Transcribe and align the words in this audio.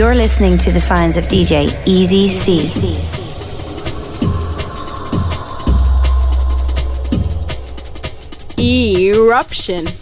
You're 0.00 0.14
listening 0.14 0.56
to 0.56 0.72
the 0.72 0.80
sounds 0.80 1.18
of 1.18 1.24
DJ 1.24 1.68
Easy 1.86 2.26
C. 2.26 2.58
Eruption. 9.12 9.99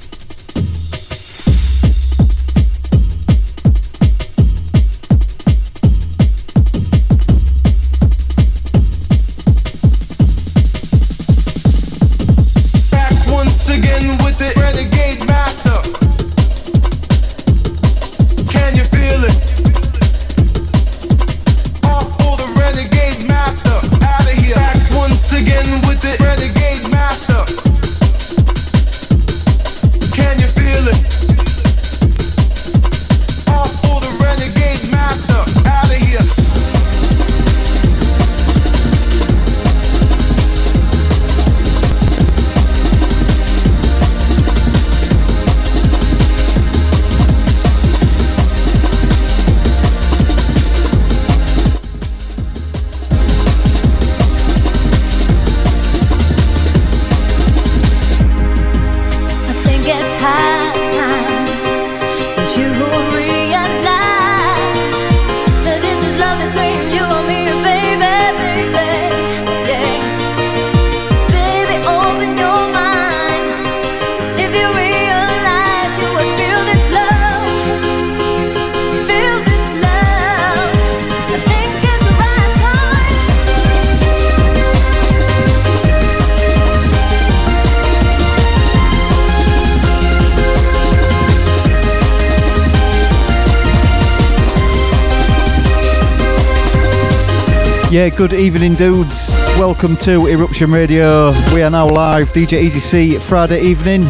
Good 98.17 98.33
evening, 98.33 98.75
dudes. 98.75 99.37
Welcome 99.59 99.97
to 99.99 100.27
Eruption 100.27 100.71
Radio. 100.71 101.33
We 101.53 101.63
are 101.63 101.71
now 101.71 101.89
live, 101.89 102.33
DJ 102.33 102.61
Easy 102.63 102.81
C, 102.81 103.19
Friday 103.19 103.61
evening. 103.61 104.07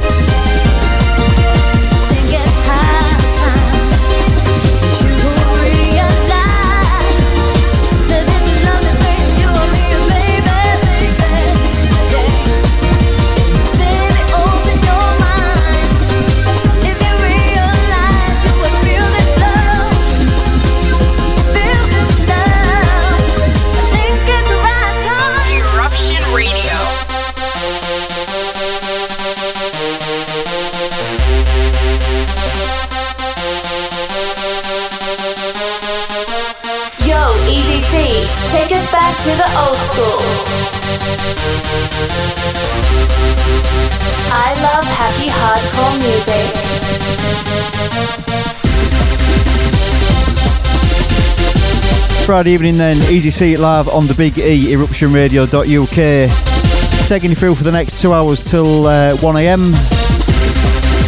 Friday 52.29 52.51
evening 52.51 52.77
then, 52.77 52.99
Easy 53.11 53.31
C 53.31 53.57
live 53.57 53.89
on 53.89 54.07
the 54.07 54.13
Big 54.13 54.37
E, 54.37 54.67
eruptionradio.uk. 54.67 57.09
Taking 57.09 57.31
you 57.31 57.37
through 57.37 57.55
for 57.55 57.65
the 57.65 57.73
next 57.73 58.03
two 58.03 58.13
hours 58.13 58.45
till 58.45 58.87
uh, 58.87 59.17
1am. 59.17 59.73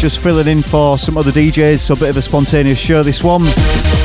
Just 0.01 0.23
filling 0.23 0.47
in 0.47 0.63
for 0.63 0.97
some 0.97 1.19
other 1.19 1.29
DJs, 1.29 1.79
so 1.79 1.93
a 1.93 1.97
bit 1.97 2.09
of 2.09 2.17
a 2.17 2.23
spontaneous 2.23 2.79
show 2.79 3.03
this 3.03 3.23
one. 3.23 3.43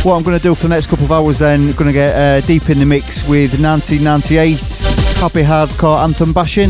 What 0.03 0.15
I'm 0.15 0.25
going 0.25 0.37
to 0.37 0.43
do 0.43 0.55
for 0.55 0.65
the 0.65 0.69
next 0.69 0.89
couple 0.89 1.07
of 1.07 1.13
hours 1.13 1.39
then, 1.39 1.73
going 1.73 1.87
to 1.87 1.95
get 1.95 2.15
uh, 2.15 2.47
deep 2.47 2.69
in 2.69 2.79
the 2.79 2.85
mix 2.85 3.27
with 3.27 3.59
1998 3.59 4.61
Happy 5.19 5.43
Hardcore 5.43 6.05
Anthem 6.05 6.35
Bashing. 6.35 6.69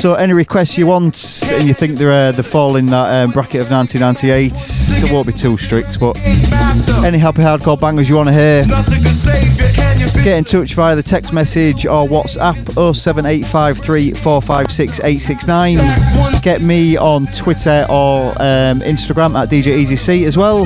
So 0.00 0.14
any 0.14 0.32
requests 0.32 0.78
you 0.78 0.86
want 0.86 1.42
and 1.52 1.68
you 1.68 1.74
think 1.74 1.98
they're, 1.98 2.28
uh, 2.28 2.32
they 2.32 2.42
fall 2.42 2.76
in 2.76 2.86
that 2.86 3.22
um, 3.22 3.32
bracket 3.32 3.60
of 3.60 3.70
1998, 3.70 4.77
it 5.02 5.12
won't 5.12 5.26
be 5.26 5.32
too 5.32 5.56
strict, 5.58 6.00
but 6.00 6.16
any 7.04 7.18
happy 7.18 7.42
hardcore 7.42 7.78
bangers 7.78 8.08
you 8.08 8.16
want 8.16 8.28
to 8.28 8.34
hear, 8.34 8.64
get 10.24 10.38
in 10.38 10.44
touch 10.44 10.74
via 10.74 10.96
the 10.96 11.02
text 11.02 11.32
message 11.32 11.86
or 11.86 12.06
WhatsApp 12.06 12.56
07853 12.94 14.12
456 14.12 15.00
869. 15.00 16.42
Get 16.42 16.62
me 16.62 16.96
on 16.96 17.26
Twitter 17.26 17.86
or 17.88 18.30
um, 18.32 18.80
Instagram 18.80 19.40
at 19.40 19.48
DJ 19.48 19.78
Easy 19.78 19.96
C 19.96 20.24
as 20.24 20.36
well. 20.36 20.60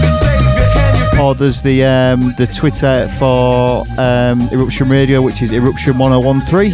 Or 1.21 1.35
there's 1.35 1.61
the 1.63 1.85
um, 1.85 2.35
the 2.39 2.47
Twitter 2.47 3.09
for 3.19 3.85
um, 3.99 4.49
Eruption 4.53 4.89
Radio, 4.89 5.21
which 5.21 5.43
is 5.43 5.53
Eruption 5.53 5.99
1013. 5.99 6.73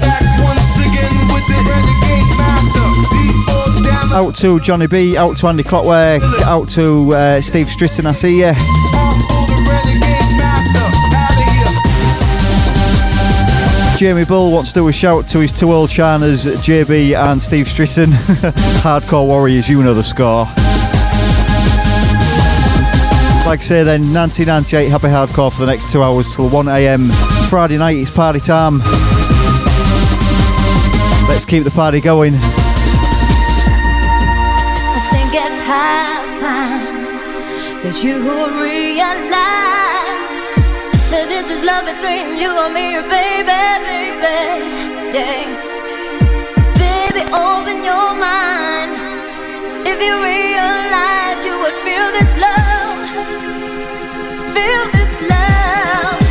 Out 4.11 4.35
to 4.37 4.59
Johnny 4.61 4.87
B, 4.87 5.17
out 5.17 5.37
to 5.37 5.49
Andy 5.49 5.63
Clockwork, 5.63 6.23
out 6.47 6.69
to 6.71 7.15
uh, 7.15 7.41
Steve 7.41 7.69
Stritton, 7.69 8.07
I 8.07 8.13
see 8.13 8.37
here. 8.39 8.55
Jamie 13.99 14.25
Bull 14.25 14.53
wants 14.53 14.73
to 14.73 14.81
do 14.81 14.89
a 14.89 14.93
shout 14.93 15.29
to 15.29 15.41
his 15.41 15.53
two 15.53 15.73
old 15.73 15.91
shiners, 15.91 16.47
JB 16.47 17.17
and 17.17 17.43
Steve 17.43 17.67
Strisson. 17.67 18.07
Hardcore 18.81 19.27
Warriors, 19.27 19.69
you 19.69 19.83
know 19.83 19.93
the 19.93 20.05
score. 20.05 20.45
Like 23.45 23.61
I 23.61 23.63
say 23.63 23.83
then, 23.83 24.15
1998 24.15 24.89
Happy 24.89 25.09
Hardcore 25.09 25.53
for 25.53 25.61
the 25.61 25.67
next 25.67 25.91
two 25.91 26.03
hours 26.03 26.35
till 26.35 26.49
1am. 26.49 27.11
Friday 27.49 27.77
night, 27.77 27.97
it's 27.97 28.11
party 28.11 28.41
time. 28.41 28.79
Let's 31.29 31.45
keep 31.45 31.65
the 31.65 31.73
party 31.73 32.01
going. 32.01 32.35
That 37.89 38.05
you 38.05 38.21
will 38.21 38.53
realize 38.61 39.33
that 41.09 41.25
this 41.33 41.49
is 41.49 41.65
love 41.65 41.89
between 41.89 42.37
you 42.37 42.53
and 42.53 42.75
me, 42.77 43.01
baby, 43.09 43.65
baby, 44.21 45.17
yeah. 45.17 45.49
Baby, 46.77 47.25
open 47.33 47.81
your 47.81 48.13
mind. 48.13 48.93
If 49.89 50.05
you 50.05 50.21
realize 50.21 51.41
you 51.49 51.57
would 51.57 51.79
feel 51.81 52.13
this 52.13 52.37
love, 52.37 53.01
feel 54.53 54.85
this 54.93 55.15
love. 55.25 56.28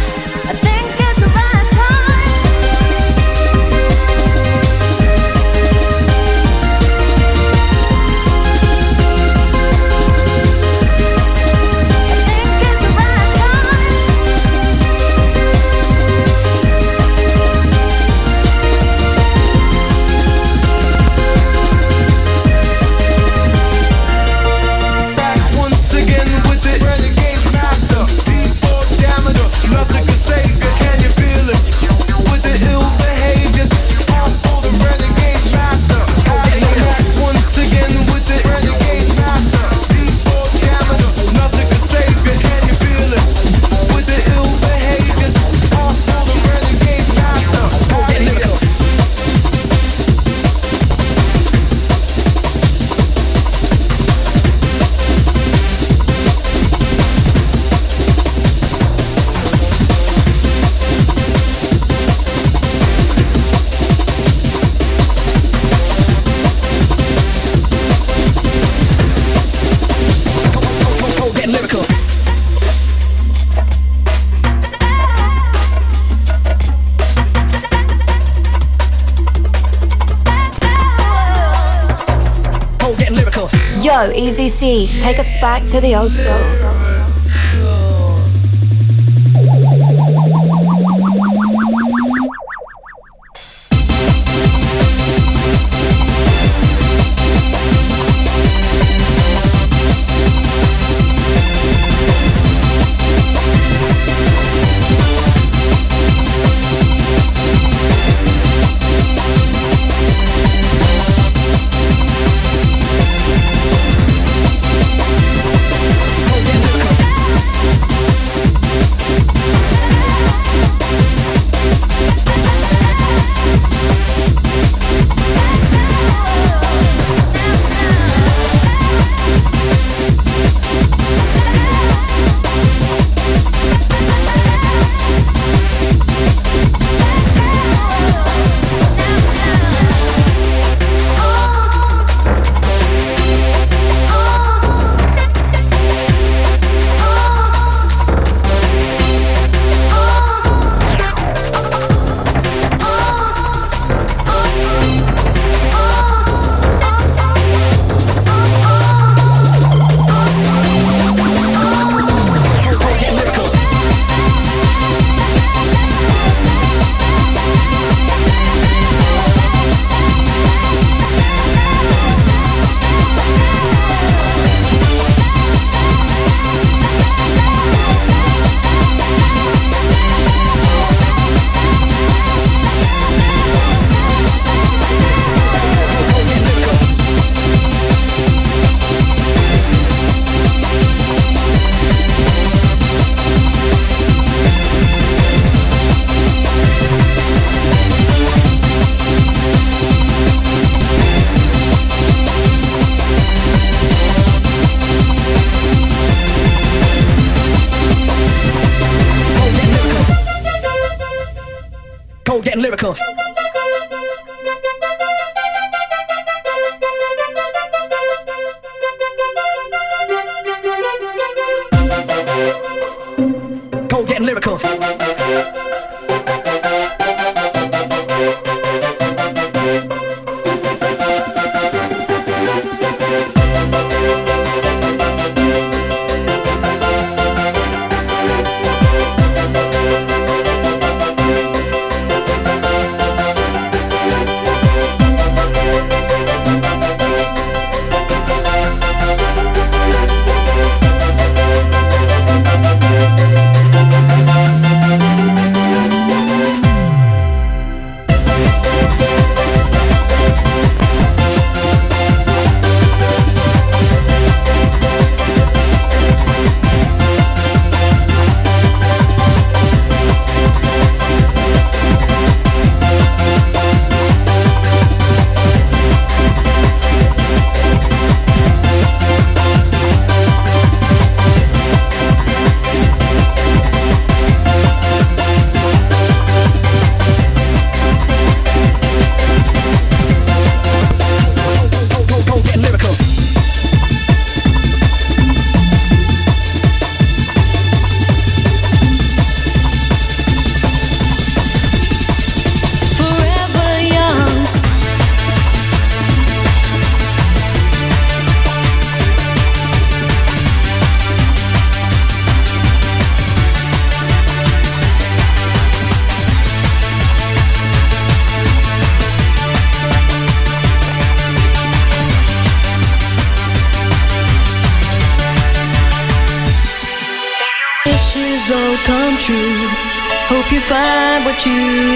Yo, 83.88 84.12
Easy 84.12 84.50
C, 84.50 84.90
take 85.00 85.18
us 85.18 85.30
back 85.40 85.66
to 85.66 85.80
the 85.80 85.96
old 85.96 86.14
school. 86.14 87.07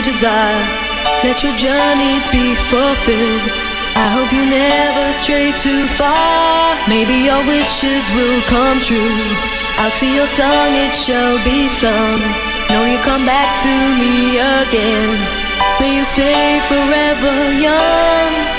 Desire. 0.01 0.63
Let 1.23 1.43
your 1.43 1.55
journey 1.57 2.17
be 2.31 2.55
fulfilled. 2.55 3.45
I 3.93 4.07
hope 4.09 4.33
you 4.33 4.45
never 4.45 5.13
stray 5.13 5.51
too 5.53 5.85
far. 5.99 6.77
Maybe 6.89 7.29
your 7.29 7.45
wishes 7.45 8.03
will 8.15 8.41
come 8.49 8.81
true. 8.81 9.21
I'll 9.77 9.91
see 9.91 10.15
your 10.15 10.27
song, 10.27 10.73
it 10.75 10.93
shall 10.93 11.37
be 11.43 11.69
sung. 11.69 12.21
Know 12.69 12.85
you 12.85 12.97
come 13.03 13.25
back 13.25 13.49
to 13.65 13.73
me 14.01 14.39
again. 14.39 15.17
May 15.79 15.97
you 15.97 16.05
stay 16.05 16.59
forever 16.69 17.35
young. 17.61 18.50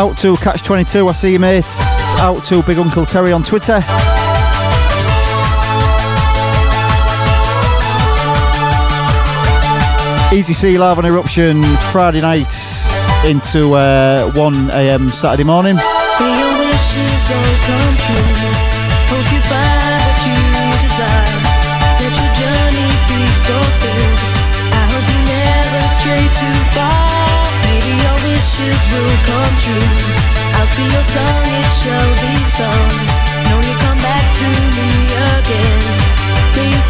Out 0.00 0.16
to 0.16 0.34
Catch 0.38 0.62
22, 0.62 1.08
I 1.08 1.12
see 1.12 1.32
you, 1.34 1.38
mates. 1.38 1.78
Out 2.20 2.42
to 2.44 2.62
Big 2.62 2.78
Uncle 2.78 3.04
Terry 3.04 3.32
on 3.32 3.42
Twitter. 3.42 3.80
Easy 10.32 10.54
C 10.54 10.78
live 10.78 10.96
on 10.96 11.04
Eruption 11.04 11.62
Friday 11.92 12.22
night 12.22 12.54
into 13.26 13.74
uh, 13.74 14.32
1 14.32 14.70
a.m. 14.70 15.10
Saturday 15.10 15.44
morning. 15.44 15.76
Will 28.98 29.20
come 29.30 29.54
true. 29.62 29.88
I'll 30.58 30.70
see 30.74 30.88
your 30.90 31.06
song, 31.14 31.42
it 31.46 31.70
shall 31.80 32.10
be 32.22 32.34
sung. 32.58 32.90
Know 33.48 33.60
you 33.62 33.74
come 33.86 33.98
back 33.98 34.26
to 34.40 34.48
me 34.76 34.90
again. 35.38 35.80
May 36.56 36.68
you 36.74 36.82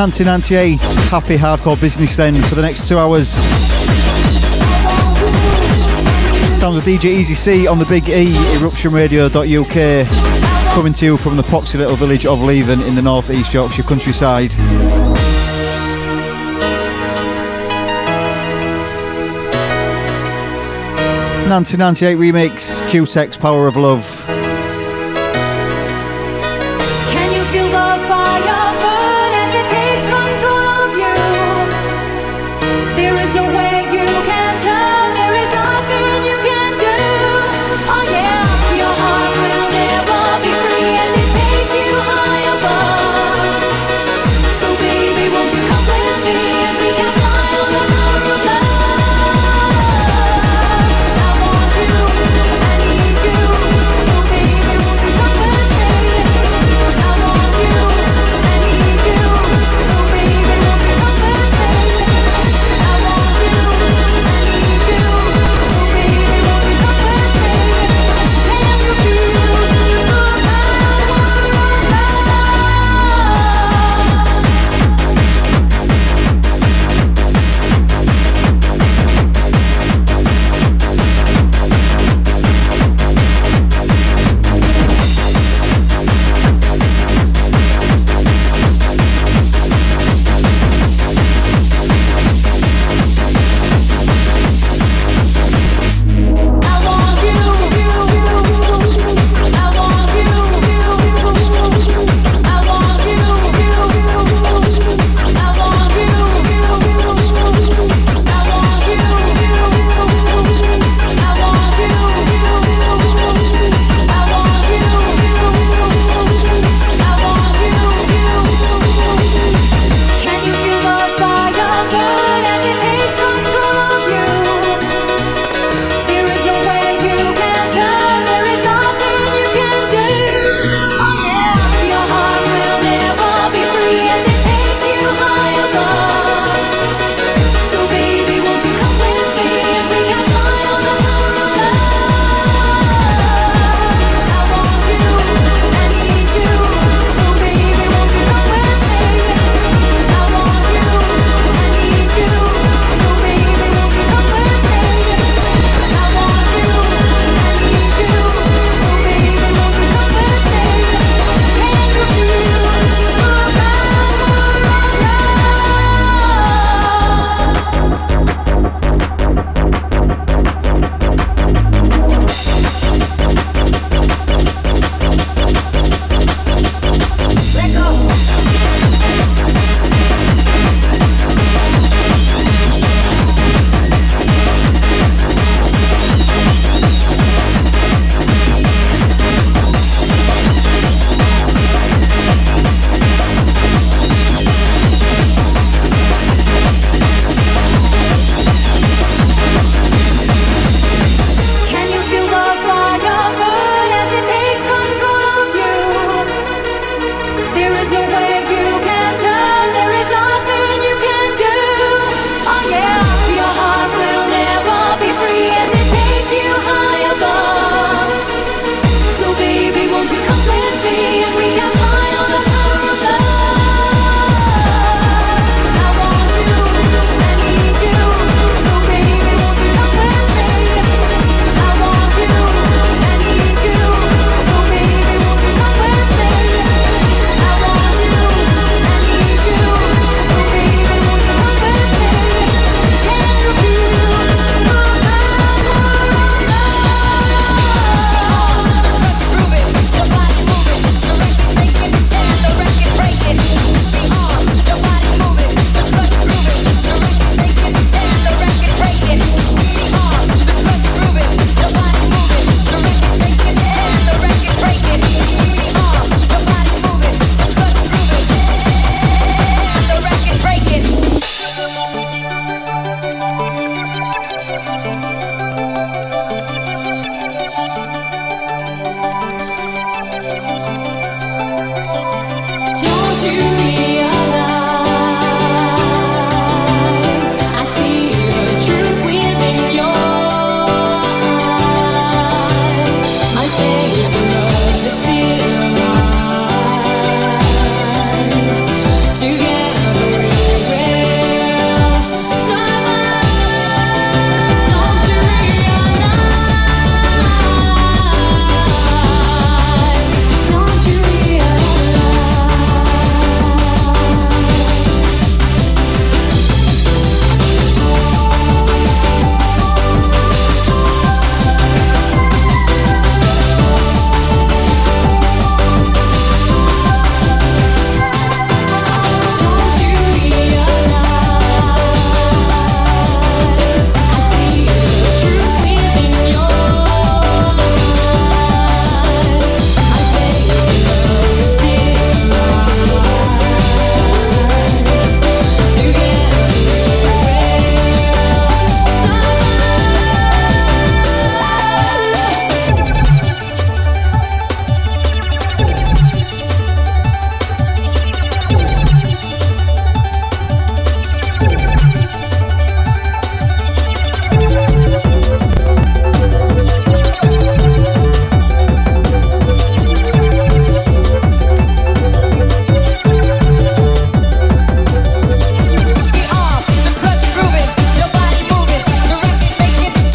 1998. 0.00 0.80
Happy 1.10 1.36
hardcore 1.36 1.78
business 1.78 2.16
then 2.16 2.34
for 2.34 2.54
the 2.54 2.62
next 2.62 2.88
two 2.88 2.96
hours. 2.96 3.28
Sounds 6.58 6.78
of 6.78 6.84
DJ 6.84 7.04
Easy 7.04 7.34
C 7.34 7.66
on 7.66 7.78
the 7.78 7.84
Big 7.84 8.08
E, 8.08 8.32
eruptionradio.uk, 8.56 10.74
coming 10.74 10.94
to 10.94 11.04
you 11.04 11.18
from 11.18 11.36
the 11.36 11.42
poxy 11.42 11.74
little 11.74 11.96
village 11.96 12.24
of 12.24 12.40
Leven 12.40 12.80
in 12.80 12.94
the 12.94 13.02
northeast 13.02 13.52
Yorkshire 13.52 13.82
countryside. 13.82 14.54
Nineteen 21.46 21.80
ninety 21.80 22.06
eight 22.06 22.16
remix, 22.16 22.88
Q-Tex 22.88 23.36
Power 23.36 23.68
of 23.68 23.76
Love. 23.76 24.24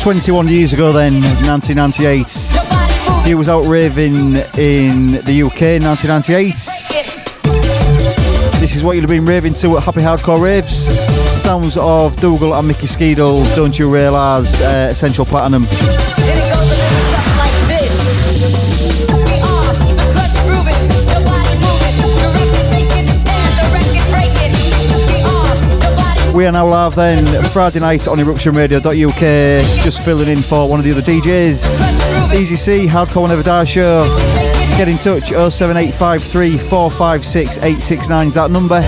21 0.05 0.47
years 0.49 0.71
ago 0.71 0.93
then, 0.93 1.13
1998. 1.47 3.25
He 3.27 3.33
was 3.33 3.49
out 3.49 3.65
raving 3.65 4.35
in 4.55 5.13
the 5.25 5.41
UK 5.43 5.81
in 5.81 5.83
1998. 5.83 6.53
This 8.61 8.75
is 8.75 8.83
what 8.83 8.91
you'll 8.91 9.01
have 9.01 9.09
been 9.09 9.25
raving 9.25 9.55
to 9.55 9.77
at 9.77 9.83
Happy 9.83 10.01
Hardcore 10.01 10.39
Raves. 10.39 10.75
Sounds 11.41 11.75
of 11.77 12.15
Dougal 12.17 12.53
and 12.53 12.67
Mickey 12.67 12.85
Skeedale, 12.85 13.43
Don't 13.55 13.79
You 13.79 13.91
Realise, 13.91 14.61
uh, 14.61 14.89
Essential 14.91 15.25
Platinum. 15.25 15.65
we 26.35 26.45
are 26.45 26.51
now 26.51 26.67
live 26.67 26.95
then 26.95 27.43
Friday 27.45 27.79
night 27.79 28.09
on 28.09 28.17
eruptionradio.uk. 28.17 29.83
Just 29.85 30.03
filling 30.03 30.27
in 30.27 30.41
for 30.41 30.69
one 30.69 30.79
of 30.79 30.85
the 30.85 30.91
other 30.91 31.01
DJs. 31.01 32.33
Easy 32.33 32.57
C, 32.57 32.85
Hardcore 32.85 33.21
Will 33.21 33.27
Never 33.29 33.41
Die 33.41 33.63
Show. 33.63 34.03
Get 34.77 34.89
in 34.89 34.97
touch 34.97 35.29
07853 35.29 36.57
456 36.57 37.57
869 37.59 38.27
is 38.27 38.33
that 38.33 38.51
number. 38.51 38.81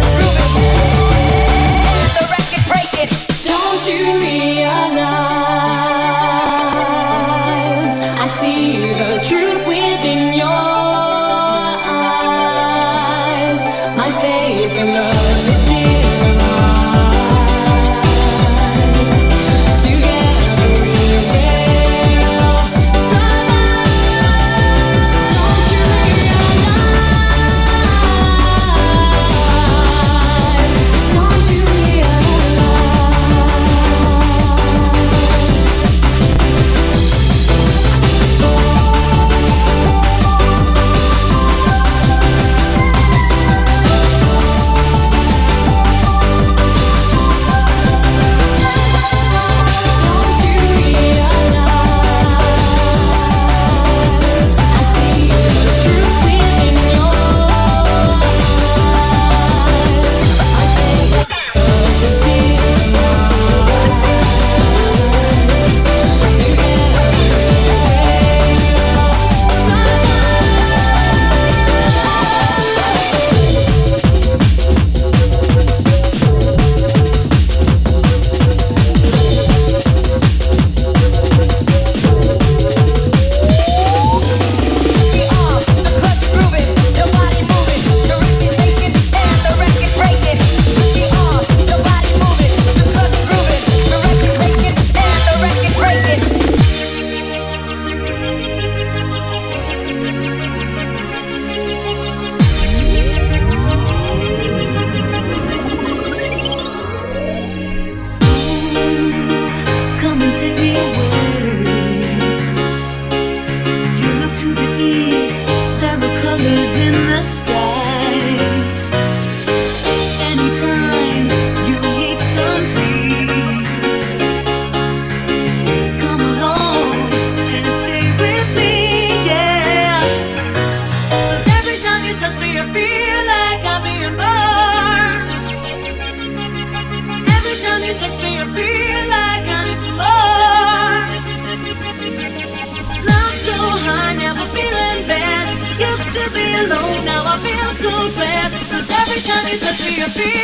happy. 150.08 150.37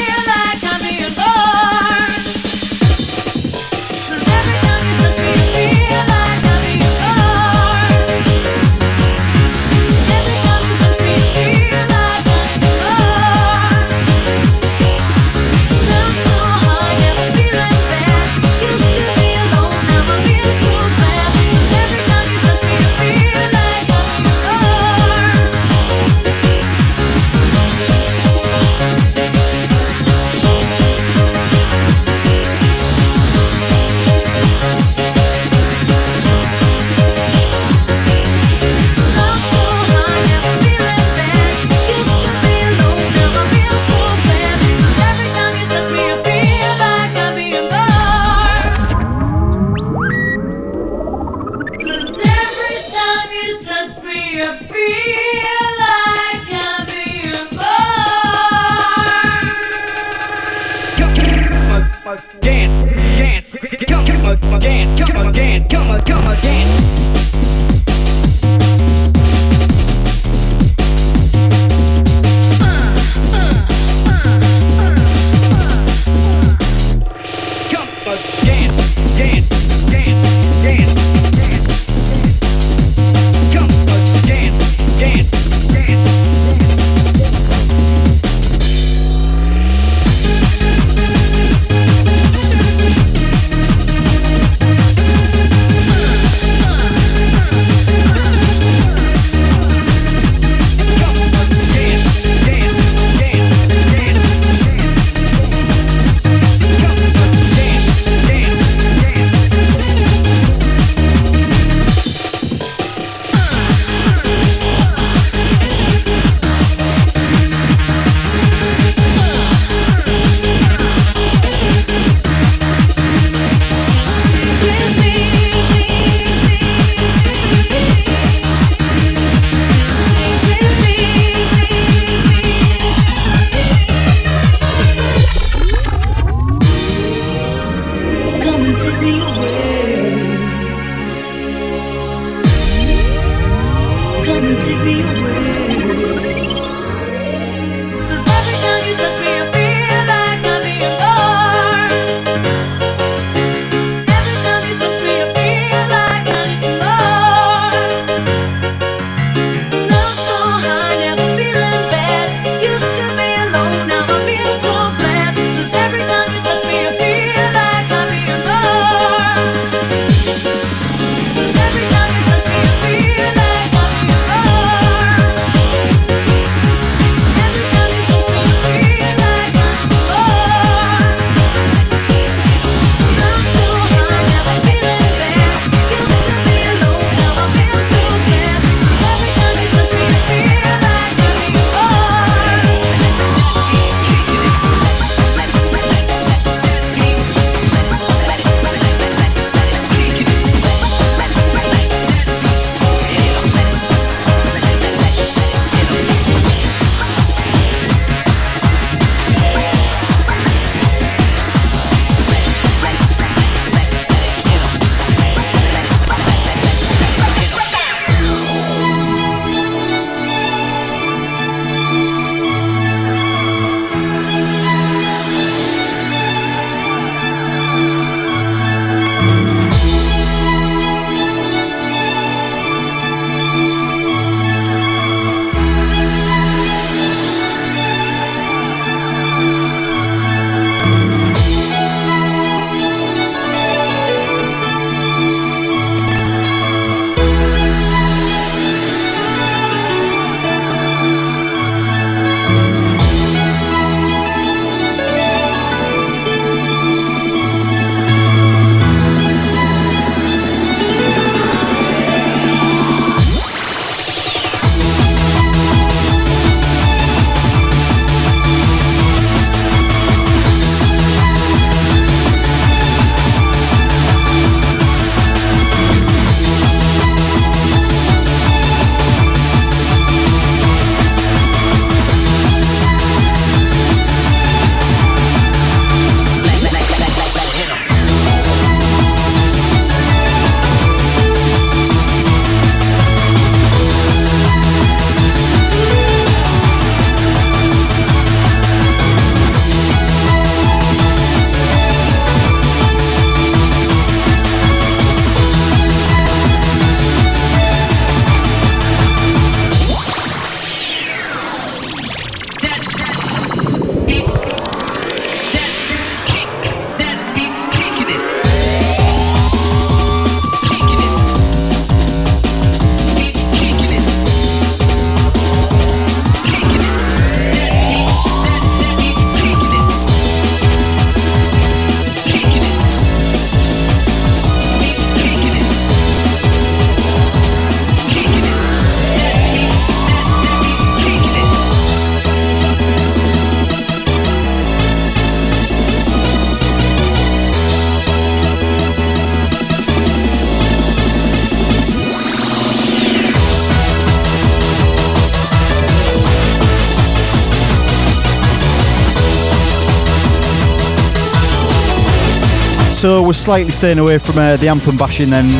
Slightly 363.34 363.72
staying 363.72 364.00
away 364.00 364.20
from 364.20 364.38
uh, 364.38 364.56
the 364.58 364.70
anthem 364.70 364.96
bashing 364.96 365.30
then. 365.32 365.52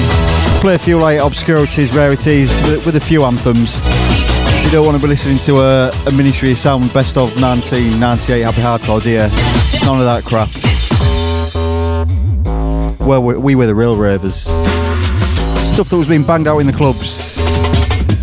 Play 0.62 0.76
a 0.76 0.80
few 0.80 1.00
like 1.00 1.20
obscurities, 1.20 1.94
rarities 1.94 2.62
with, 2.62 2.86
with 2.86 2.96
a 2.96 3.00
few 3.00 3.24
anthems. 3.26 3.78
You 4.64 4.72
don't 4.72 4.86
want 4.86 4.96
to 4.96 5.02
be 5.02 5.10
listening 5.10 5.40
to 5.40 5.58
a, 5.58 5.92
a 6.08 6.12
Ministry 6.12 6.56
Sound 6.56 6.94
best 6.94 7.18
of 7.18 7.42
1998 7.42 8.42
Happy 8.42 8.62
Hardcore, 8.62 9.04
you? 9.04 9.18
None 9.86 10.00
of 10.00 10.06
that 10.06 10.24
crap. 10.24 10.50
Well, 13.06 13.22
we, 13.22 13.36
we 13.36 13.56
were 13.56 13.66
the 13.66 13.76
real 13.76 13.98
ravers. 13.98 14.44
Stuff 15.68 15.90
that 15.90 15.98
was 15.98 16.08
being 16.08 16.24
banged 16.24 16.48
out 16.48 16.60
in 16.60 16.68
the 16.68 16.74
clubs. 16.74 17.36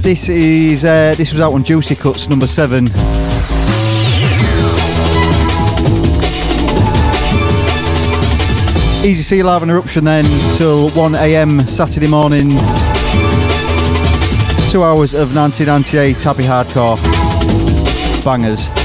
This 0.00 0.30
is 0.30 0.84
uh, 0.84 1.14
this 1.18 1.32
was 1.32 1.42
out 1.42 1.52
on 1.52 1.64
Juicy 1.64 1.96
Cuts 1.96 2.28
number 2.28 2.46
seven. 2.46 2.86
Easy 9.02 9.22
C 9.22 9.42
Live 9.42 9.62
and 9.62 9.70
Eruption 9.70 10.04
then 10.04 10.24
till 10.58 10.90
1am 10.90 11.66
Saturday 11.66 12.06
morning. 12.06 12.50
Two 14.70 14.84
hours 14.84 15.14
of 15.14 15.34
1998 15.34 16.20
happy 16.20 16.42
hardcore 16.42 16.96
bangers. 18.22 18.79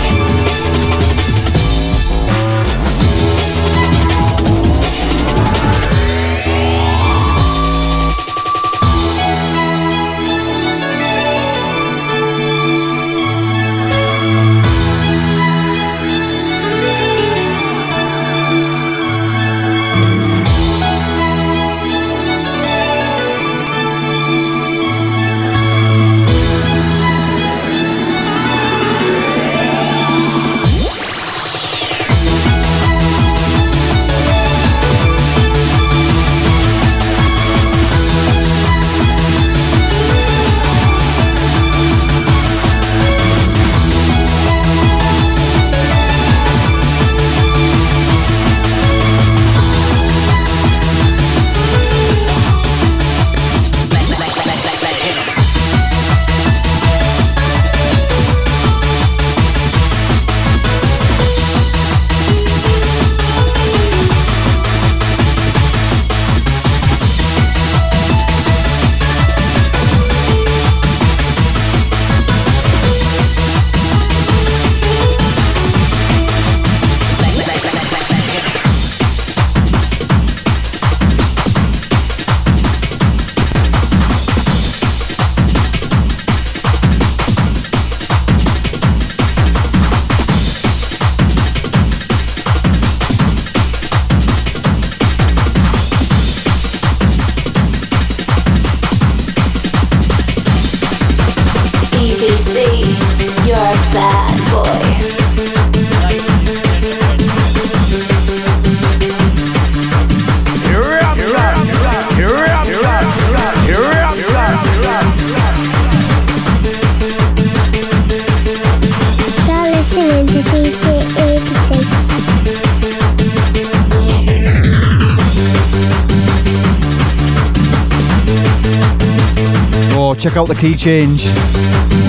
The 130.47 130.55
key 130.55 130.75
change. 130.75 131.25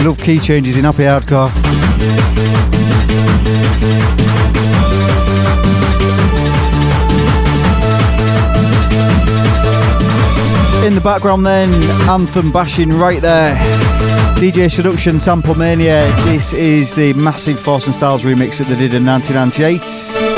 Love 0.05 0.18
key 0.18 0.39
changes 0.39 0.76
in 0.76 0.84
Happy 0.84 1.05
Hardcore. 1.05 1.51
In 10.87 10.95
the 10.95 11.01
background, 11.01 11.47
then, 11.47 11.72
anthem 12.09 12.53
bashing 12.53 12.93
right 12.93 13.20
there. 13.22 13.57
DJ 14.37 14.70
Seduction 14.70 15.18
Tampa 15.18 15.55
Mania. 15.55 16.07
This 16.26 16.53
is 16.53 16.95
the 16.95 17.12
massive 17.14 17.59
Force 17.59 17.87
and 17.87 17.95
Styles 17.95 18.22
remix 18.22 18.59
that 18.59 18.68
they 18.68 18.76
did 18.76 18.95
in 18.95 19.07
1998. 19.07 20.36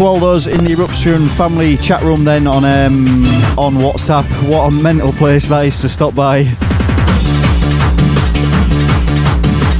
To 0.00 0.06
all 0.06 0.18
those 0.18 0.46
in 0.46 0.64
the 0.64 0.72
Eruption 0.72 1.28
family 1.28 1.76
chat 1.76 2.02
room 2.02 2.24
then 2.24 2.46
on 2.46 2.64
um, 2.64 3.06
on 3.58 3.74
WhatsApp. 3.74 4.24
What 4.48 4.72
a 4.72 4.74
mental 4.74 5.12
place 5.12 5.50
that 5.50 5.66
is 5.66 5.78
to 5.82 5.90
stop 5.90 6.14
by. 6.14 6.38
If 6.38 6.48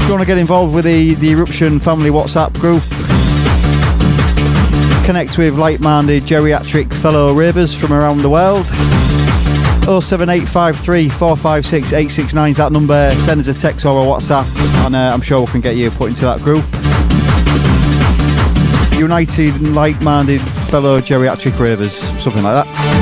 you 0.02 0.10
want 0.10 0.20
to 0.20 0.26
get 0.26 0.36
involved 0.36 0.74
with 0.74 0.84
the, 0.84 1.14
the 1.14 1.30
Eruption 1.30 1.80
family 1.80 2.10
WhatsApp 2.10 2.52
group, 2.60 2.82
connect 5.06 5.38
with 5.38 5.54
like-minded 5.56 6.24
geriatric 6.24 6.92
fellow 6.92 7.32
ravers 7.32 7.74
from 7.74 7.94
around 7.94 8.18
the 8.18 8.28
world. 8.28 8.66
07853 9.86 11.08
456 11.08 11.92
869 11.94 12.50
is 12.50 12.56
that 12.58 12.72
number. 12.72 13.10
Send 13.16 13.40
us 13.40 13.48
a 13.48 13.54
text 13.54 13.86
or 13.86 14.02
a 14.02 14.06
WhatsApp, 14.06 14.46
and 14.84 14.94
uh, 14.94 15.12
I'm 15.14 15.22
sure 15.22 15.40
we 15.40 15.46
can 15.46 15.62
get 15.62 15.76
you 15.76 15.90
put 15.90 16.10
into 16.10 16.26
that 16.26 16.40
group. 16.40 16.64
United 19.10 19.56
and 19.56 19.74
like-minded 19.74 20.40
fellow 20.70 21.00
geriatric 21.00 21.58
ravers, 21.58 21.94
something 22.22 22.44
like 22.44 22.64
that. 22.64 22.99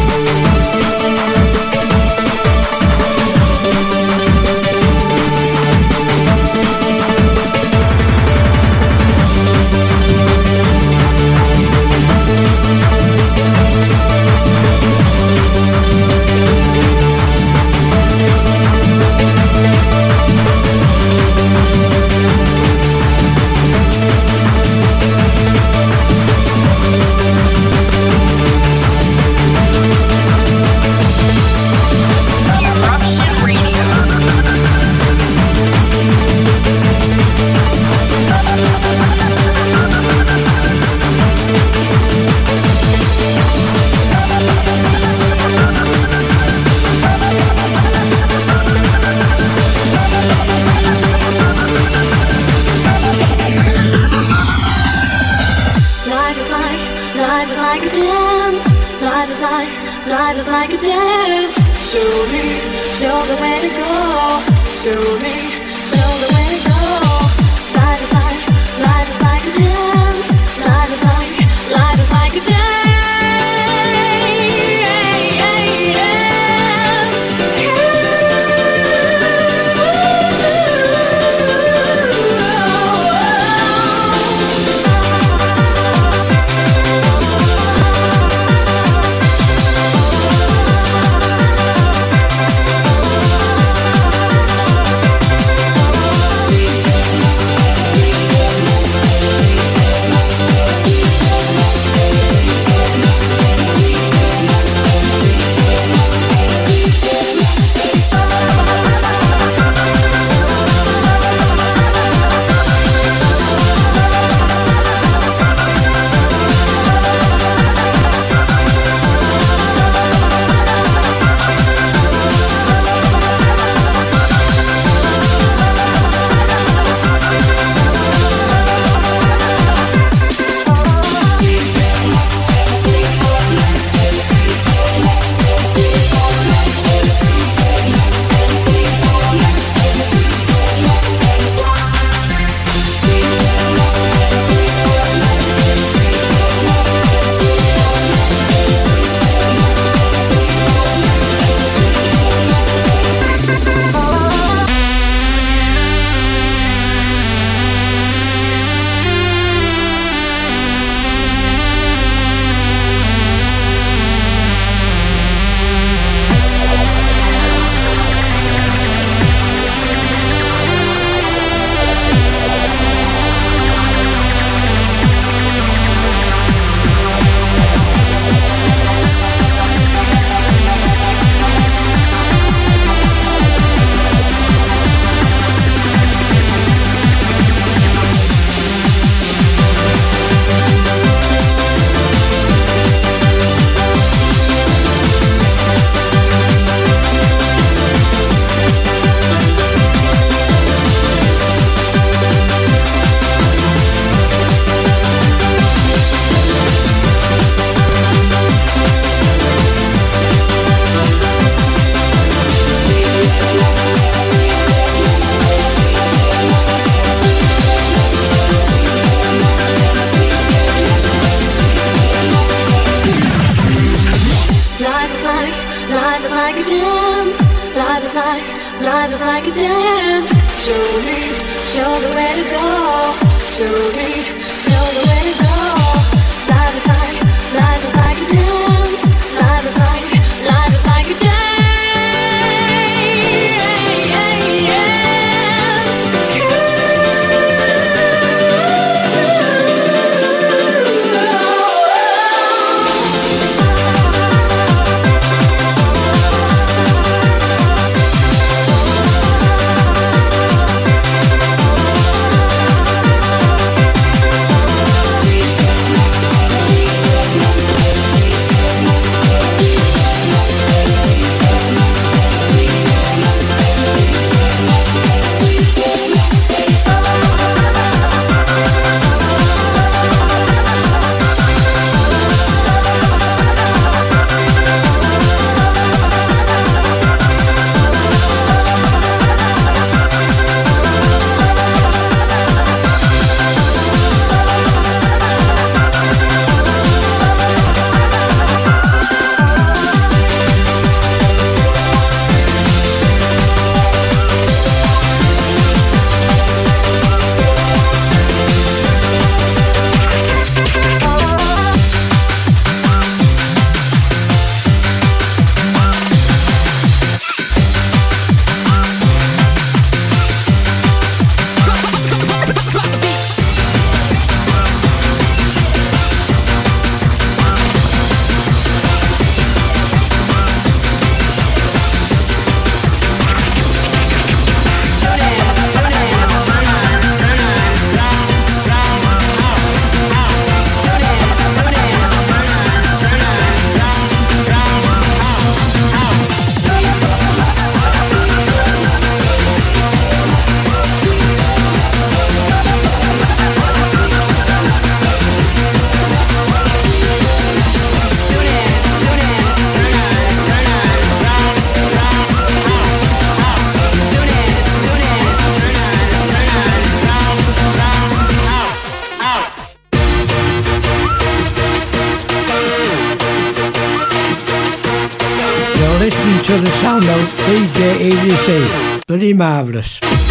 Gustei. 378.39 379.35
marvellous! 379.35 379.99
Abras. 380.01 380.29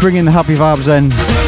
Bringing 0.00 0.24
the 0.24 0.30
happy 0.30 0.54
vibes 0.54 0.88
in 0.88 1.39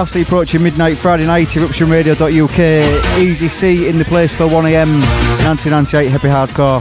fastly 0.00 0.22
approaching 0.22 0.62
midnight 0.62 0.96
Friday 0.96 1.26
night, 1.26 1.48
eruptionradio.uk. 1.48 3.18
Easy 3.18 3.50
C 3.50 3.86
in 3.86 3.98
the 3.98 4.04
place 4.06 4.34
till 4.34 4.48
1am, 4.48 4.98
1998 5.44 6.08
Happy 6.08 6.28
Hardcore. 6.28 6.80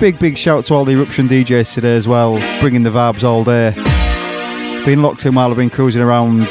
big, 0.00 0.18
big 0.18 0.38
shout 0.38 0.64
to 0.64 0.72
all 0.72 0.86
the 0.86 0.92
Eruption 0.92 1.28
DJs 1.28 1.74
today 1.74 1.94
as 1.94 2.08
well, 2.08 2.38
bringing 2.60 2.82
the 2.82 2.90
vibes 2.90 3.22
all 3.22 3.44
day. 3.44 3.72
Been 4.86 5.02
locked 5.02 5.26
in 5.26 5.34
while 5.34 5.50
I've 5.50 5.58
been 5.58 5.68
cruising 5.68 6.00
around. 6.00 6.48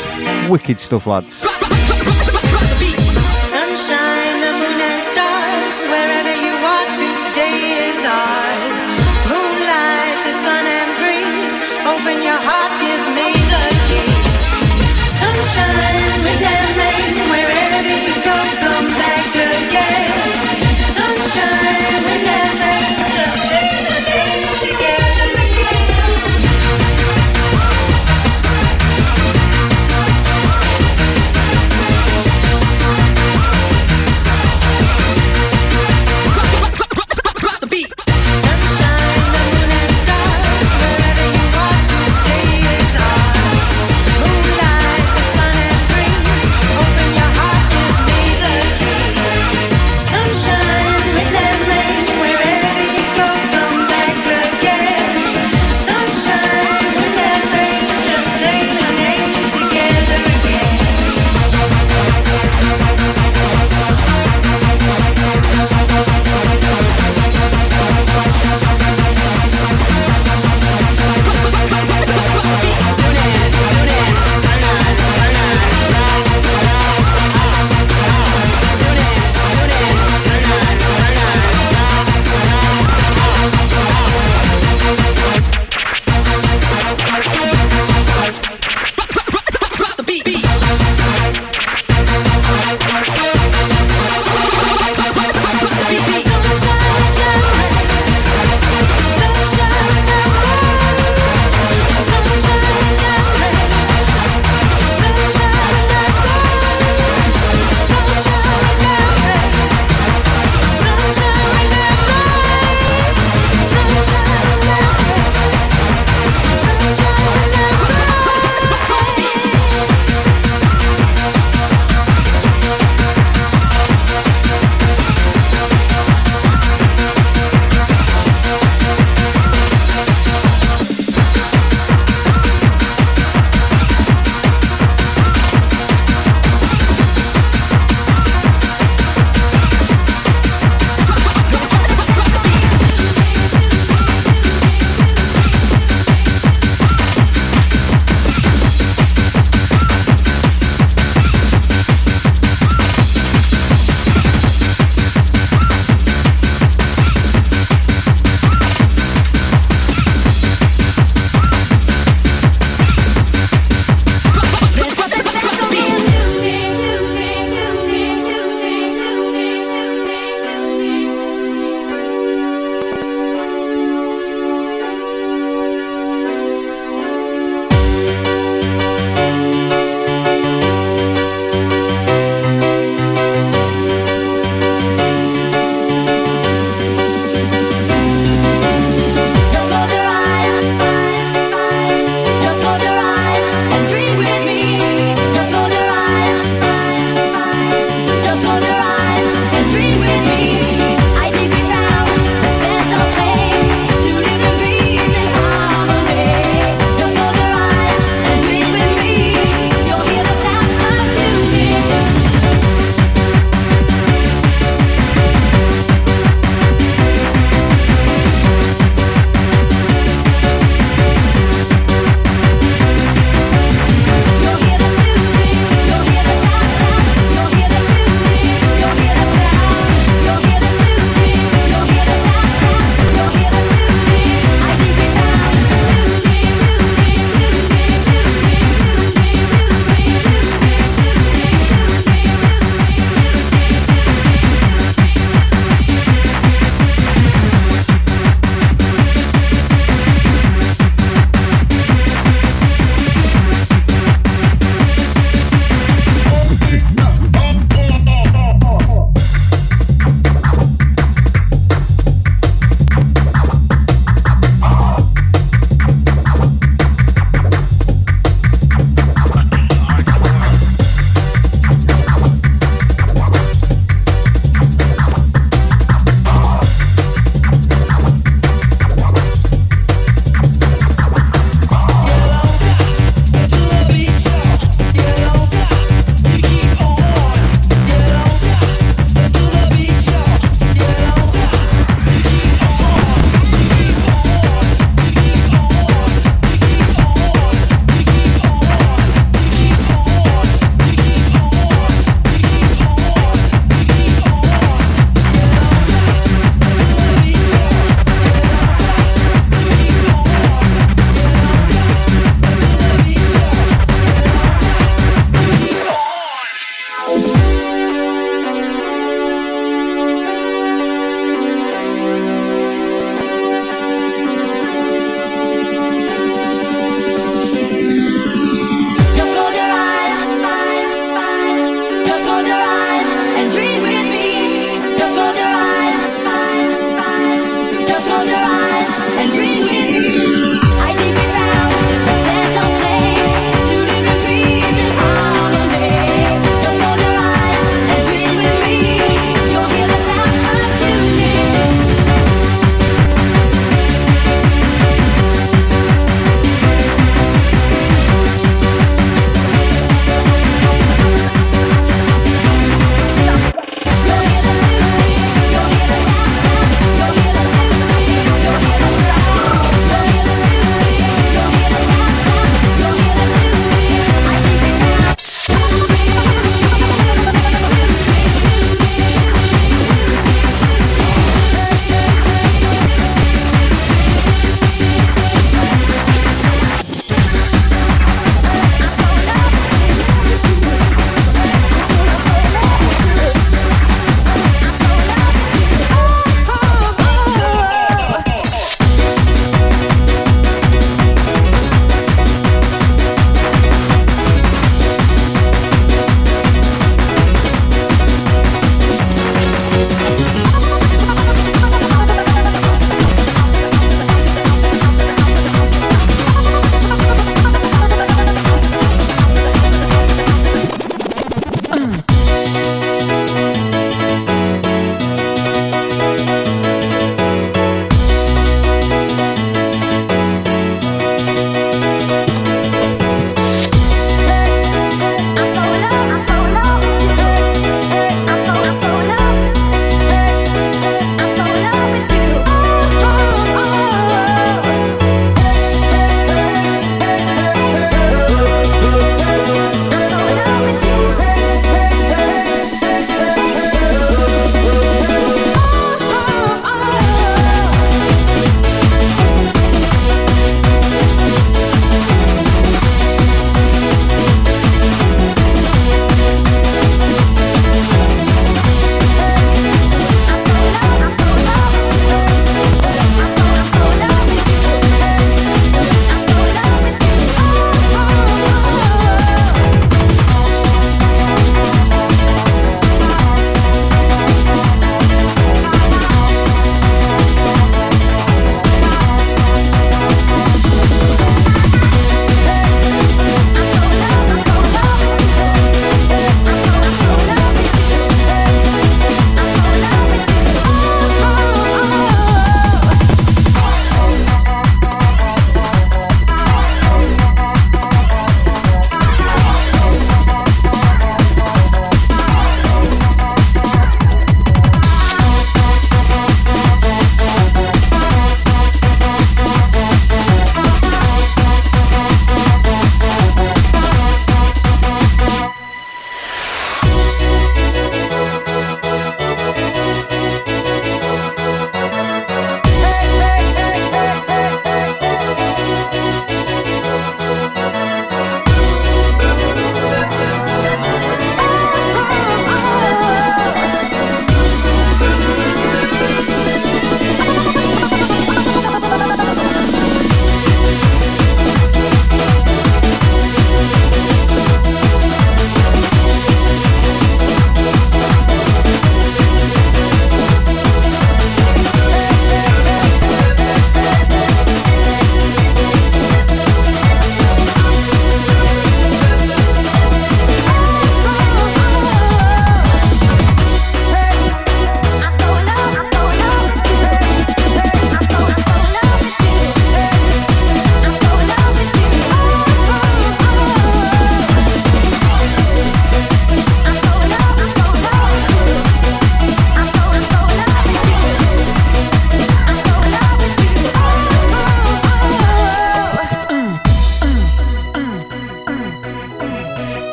Wicked 0.51 0.79
stuff, 0.79 1.07
lads. 1.07 1.47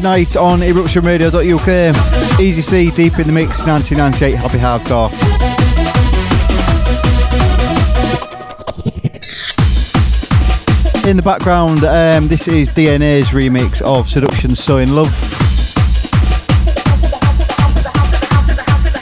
Midnight 0.00 0.34
on 0.34 0.60
eruptionradio.uk. 0.60 2.40
Easy 2.40 2.62
C, 2.62 2.90
deep 2.90 3.18
in 3.18 3.26
the 3.26 3.32
mix, 3.34 3.66
1998, 3.66 4.34
happy 4.34 4.56
hardcore. 4.56 5.10
In 11.06 11.18
the 11.18 11.22
background, 11.22 11.84
um, 11.84 12.28
this 12.28 12.48
is 12.48 12.70
DNA's 12.70 13.28
remix 13.28 13.82
of 13.82 14.08
Seduction 14.08 14.56
So 14.56 14.78
in 14.78 14.94
Love. 14.94 15.12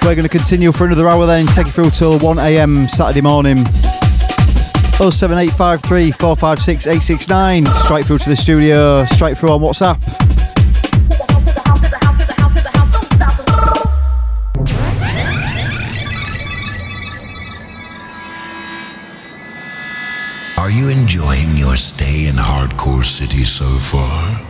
We're 0.03 0.17
going 0.17 0.29
to 0.29 0.29
continue 0.29 0.73
for 0.73 0.87
another 0.87 1.09
hour 1.09 1.27
then, 1.27 1.47
take 1.47 1.67
you 1.67 1.73
through 1.73 1.91
till 1.91 2.19
1am 2.19 2.91
Saturday 2.91 3.21
morning. 3.21 3.59
07853 4.99 6.11
456 6.11 6.87
869. 6.89 7.67
Straight 7.67 8.05
through 8.05 8.19
to 8.19 8.31
the 8.31 8.37
studio, 8.37 9.05
straight 9.05 9.39
through 9.39 9.53
on 9.53 9.61
WhatsApp. 9.61 10.08
Hardcore 22.79 23.05
City 23.05 23.45
so 23.45 23.67
far? 23.79 24.41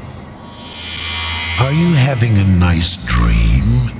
Are 1.60 1.72
you 1.72 1.94
having 1.94 2.36
a 2.36 2.44
nice 2.44 2.96
dream? 2.98 3.90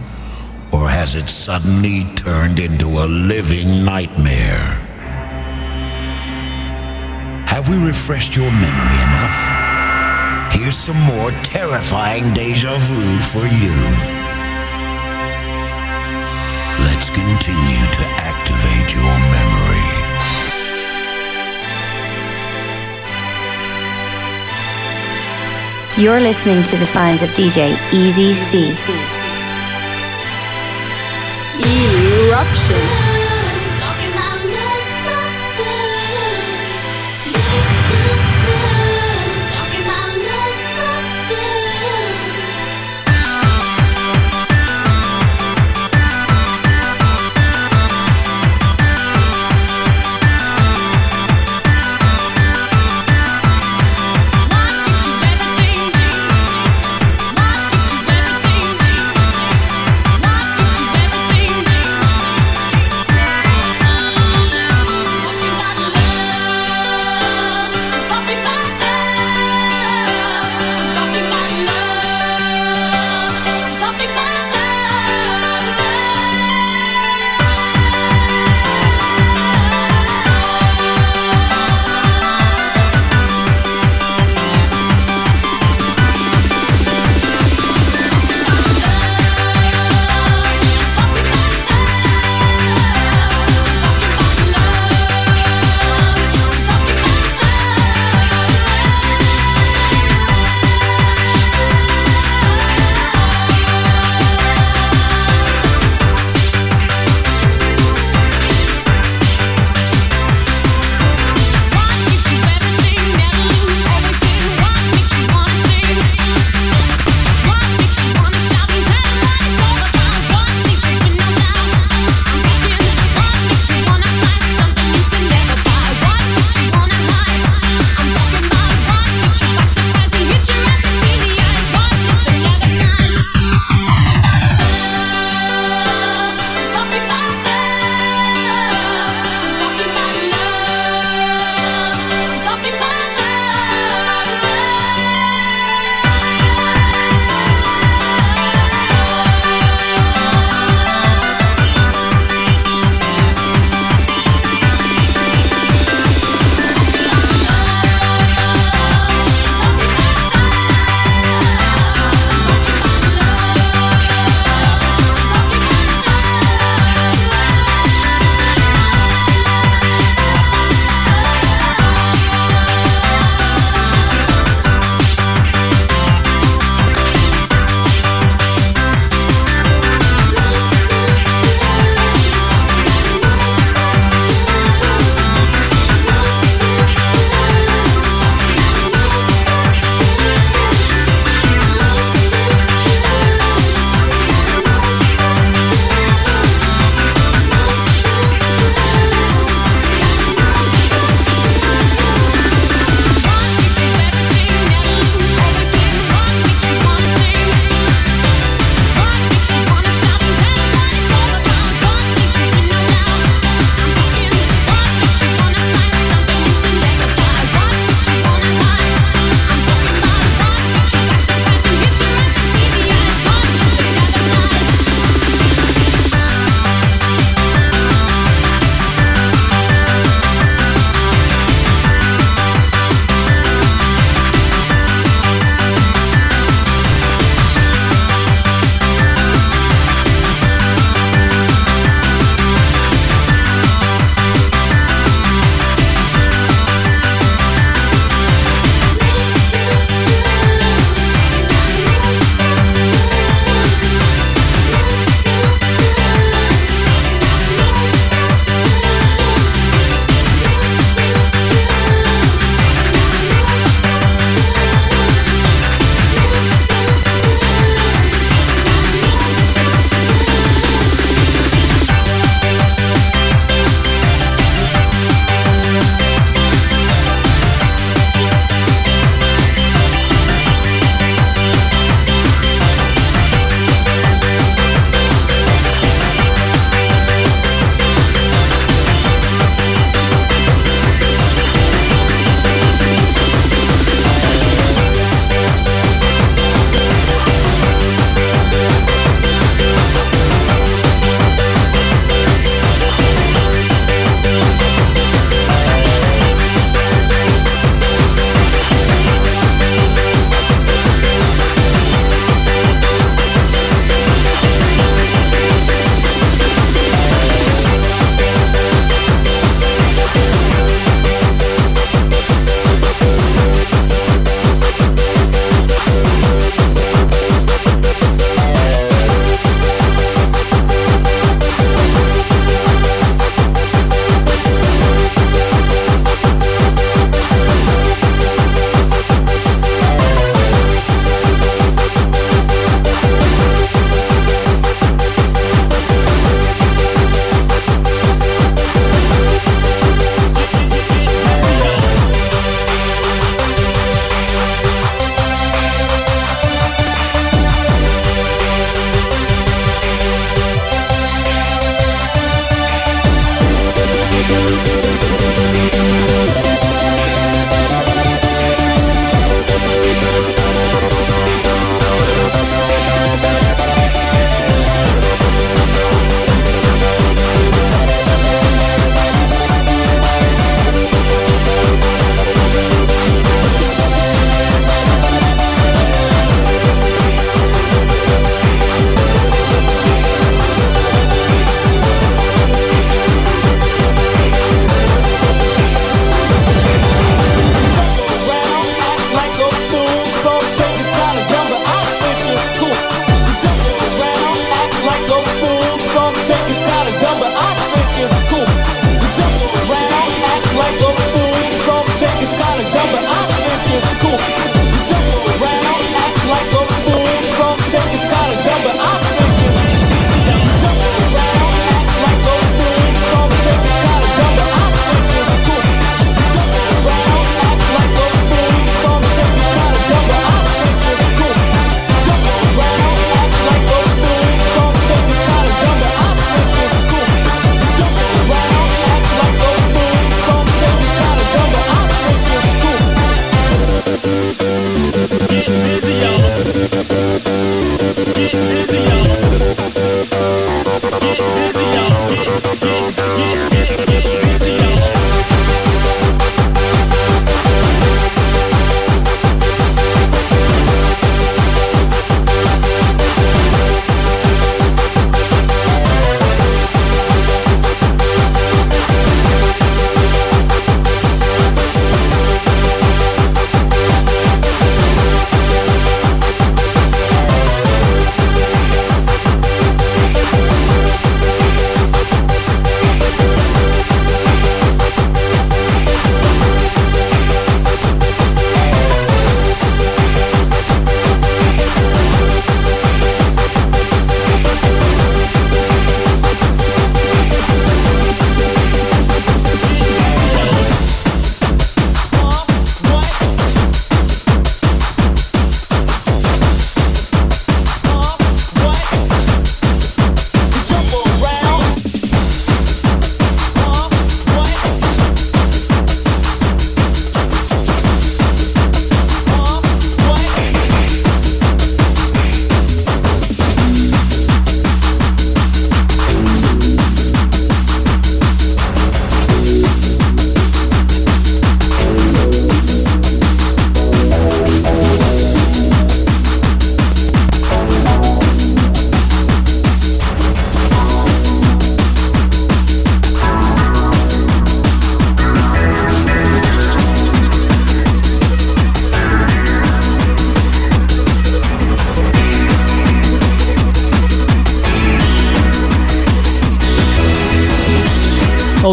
Or 0.71 0.89
has 0.89 1.17
it 1.17 1.29
suddenly 1.29 2.05
turned 2.15 2.59
into 2.59 2.87
a 2.87 3.07
living 3.07 3.85
nightmare? 3.85 4.85
Have 7.47 7.69
we 7.71 7.79
refreshed 7.79 8.37
your 8.37 8.51
memory 8.51 9.01
enough? 9.09 10.53
Here's 10.53 10.77
some 10.77 11.01
more 11.03 11.31
terrifying 11.43 12.35
deja 12.35 12.77
vu 12.79 13.19
for 13.33 13.47
you. 13.47 13.75
Let's 16.85 17.09
continue 17.09 17.85
to 17.97 18.05
activate 18.21 18.95
your 18.95 19.19
memory. 19.33 19.98
You're 25.99 26.21
listening 26.21 26.63
to 26.63 26.77
the 26.77 26.87
signs 26.87 27.25
of 27.25 27.31
DJ 27.31 27.77
Easy 27.93 28.33
C. 28.33 28.71
Eruption. 31.61 33.08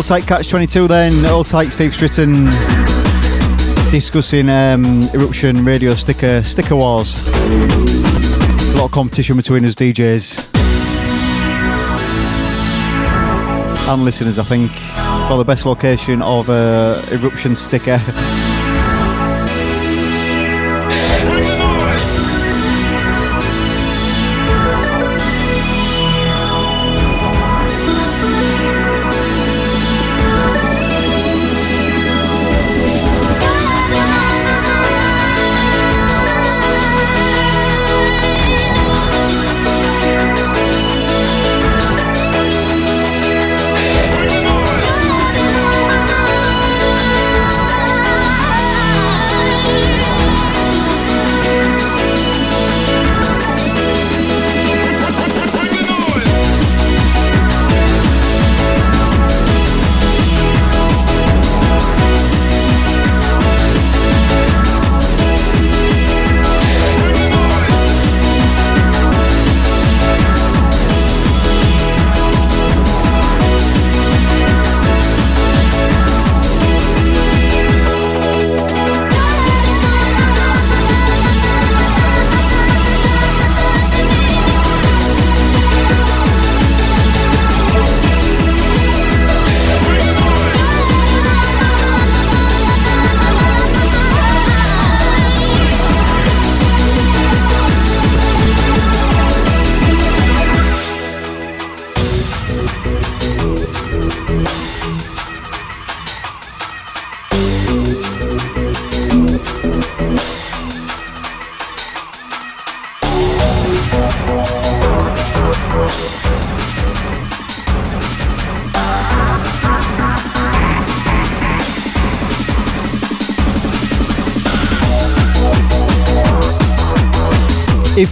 Tight 0.05 0.27
Catch 0.27 0.49
22 0.49 0.87
then, 0.87 1.25
All 1.25 1.43
Tight 1.43 1.69
Steve 1.69 1.89
Stritton 1.89 2.45
discussing 3.89 4.49
um, 4.49 4.85
Eruption 5.15 5.65
Radio 5.65 5.95
sticker 5.95 6.43
sticker 6.43 6.75
wars. 6.75 7.23
There's 7.23 8.73
a 8.73 8.77
lot 8.77 8.85
of 8.85 8.91
competition 8.91 9.35
between 9.35 9.65
us 9.65 9.73
DJs 9.73 10.53
and 13.87 14.05
listeners, 14.05 14.37
I 14.37 14.43
think, 14.43 14.73
for 15.27 15.37
the 15.39 15.45
best 15.45 15.65
location 15.65 16.21
of 16.21 16.51
uh, 16.51 17.01
Eruption 17.11 17.55
sticker. 17.55 17.99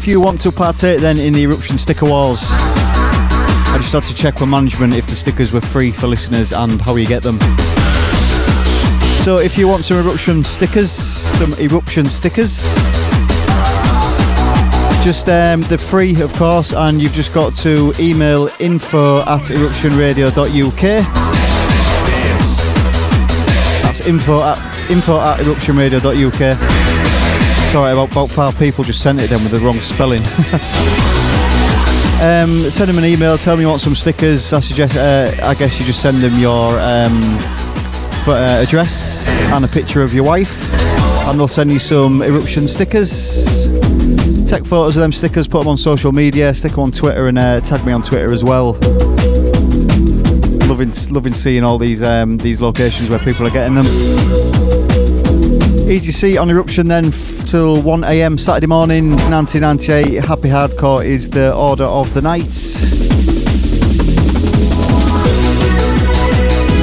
If 0.04 0.10
you 0.10 0.20
want 0.20 0.41
to 0.41 0.51
partake 0.51 0.99
then 0.99 1.18
in 1.18 1.32
the 1.32 1.43
Eruption 1.43 1.78
sticker 1.78 2.06
wars, 2.06 2.49
I 2.51 3.78
just 3.78 3.93
had 3.93 4.04
to 4.04 4.14
check 4.14 4.41
with 4.41 4.49
management 4.49 4.94
if 4.94 5.07
the 5.07 5.15
stickers 5.15 5.53
were 5.53 5.61
free 5.61 5.91
for 5.91 6.07
listeners 6.07 6.52
and 6.52 6.82
how 6.82 6.98
you 6.98 7.07
get 7.07 7.23
them. 7.23 7.40
So 9.23 9.38
if 9.38 9.57
you 9.57 9.65
want 9.65 9.86
some 9.86 10.06
Eruption 10.06 10.44
stickers, 10.44 10.91
some 10.91 11.53
Eruption 11.53 12.07
stickers, 12.07 12.61
just 15.06 15.30
um, 15.30 15.61
they're 15.61 15.78
free 15.78 16.22
of 16.22 16.34
course 16.34 16.73
and 16.73 17.02
you've 17.02 17.14
just 17.14 17.34
got 17.34 17.56
to 17.60 17.94
email 17.98 18.49
info 18.60 19.22
at 19.22 19.44
eruptionradio.uk 19.44 20.82
that's 23.84 24.02
info 24.02 24.44
at 24.44 24.91
info 24.91 25.22
at 25.22 25.40
eruptionradio.uk 25.40 27.23
Sorry, 27.74 27.91
about, 27.91 28.12
about 28.12 28.30
five 28.30 28.56
people 28.60 28.84
just 28.84 29.02
sent 29.02 29.20
it 29.20 29.32
then 29.32 29.41
with 29.41 29.52
the 29.52 29.60
wrong 29.60 29.80
spelling. 29.80 30.22
um, 32.22 32.70
send 32.70 32.88
them 32.88 33.00
an 33.00 33.04
email. 33.04 33.36
Tell 33.36 33.56
me 33.56 33.64
you 33.64 33.68
want 33.68 33.82
some 33.82 33.95
stickers. 33.95 34.54
I 34.54 34.60
suggest. 34.60 34.95
Uh, 34.95 35.36
I 35.41 35.56
guess 35.56 35.80
you 35.80 35.86
just 35.88 36.00
send 36.00 36.22
them 36.22 36.38
your 36.38 36.70
um, 36.70 37.40
for, 38.24 38.34
uh, 38.34 38.62
address 38.62 39.28
and 39.52 39.66
a 39.66 39.68
picture 39.68 40.04
of 40.04 40.14
your 40.14 40.24
wife, 40.24 40.72
and 41.28 41.40
they'll 41.40 41.48
send 41.48 41.72
you 41.72 41.80
some 41.80 42.22
eruption 42.22 42.68
stickers. 42.68 43.72
Take 44.48 44.68
photos 44.68 44.95
of 44.95 45.02
them 45.02 45.12
stickers, 45.12 45.48
put 45.48 45.58
them 45.58 45.68
on 45.68 45.80
social 45.80 46.12
media, 46.12 46.54
stick 46.54 46.74
them 46.74 46.82
on 46.82 46.91
Twitter, 46.91 47.28
and 47.28 47.40
uh, 47.40 47.60
tag 47.62 47.84
me 47.88 47.91
on 47.91 48.04
Twitter 48.04 48.32
as 48.32 48.44
well. 48.44 48.74
Loving, 50.70 50.94
loving 51.10 51.34
seeing 51.34 51.64
all 51.64 51.80
these 51.80 52.04
um, 52.04 52.38
these 52.38 52.62
locations 52.62 53.10
where 53.10 53.18
people 53.18 53.48
are 53.48 53.50
getting 53.50 53.74
them. 53.74 53.88
Easy 55.90 56.12
C 56.12 56.38
on 56.38 56.52
eruption 56.52 56.88
then 56.88 57.12
till 57.54 57.78
1am 57.84 58.40
Saturday 58.40 58.66
morning 58.66 59.12
1998. 59.30 60.26
Happy 60.26 60.50
Hardcore 60.50 61.06
is 61.06 61.30
the 61.30 61.54
order 61.54 61.84
of 61.84 62.12
the 62.16 62.20
night. 62.20 62.50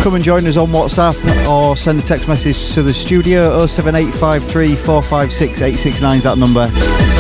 Come 0.05 0.15
and 0.15 0.23
join 0.23 0.47
us 0.47 0.57
on 0.57 0.69
WhatsApp 0.69 1.17
or 1.49 1.77
send 1.77 1.99
a 1.99 2.03
text 2.03 2.29
message 2.29 2.73
to 2.75 2.85
the 2.85 2.95
studio 2.95 3.67
07853 3.67 4.77
456 4.77 5.61
869 5.61 6.19
is 6.19 6.23
that 6.23 6.39
number. 6.39 7.20